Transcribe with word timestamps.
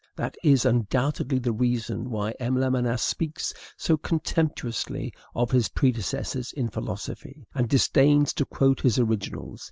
That 0.15 0.35
is 0.43 0.65
undoubtedly 0.65 1.37
the 1.37 1.51
reason 1.51 2.09
why 2.09 2.31
M. 2.39 2.55
Lamennais 2.55 2.97
speaks 2.99 3.53
so 3.77 3.97
contemptuously 3.97 5.13
of 5.35 5.51
his 5.51 5.69
predecessors 5.69 6.51
in 6.53 6.69
philosophy, 6.69 7.45
and 7.53 7.69
disdains 7.69 8.33
to 8.33 8.45
quote 8.45 8.81
his 8.81 8.97
originals. 8.97 9.59